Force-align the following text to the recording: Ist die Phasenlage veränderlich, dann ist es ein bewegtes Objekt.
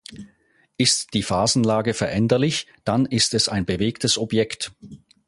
Ist 0.77 1.13
die 1.13 1.21
Phasenlage 1.21 1.93
veränderlich, 1.93 2.65
dann 2.85 3.05
ist 3.05 3.35
es 3.35 3.49
ein 3.49 3.65
bewegtes 3.67 4.17
Objekt. 4.17 4.71